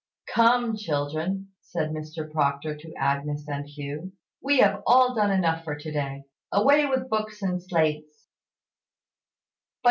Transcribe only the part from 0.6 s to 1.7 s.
children,"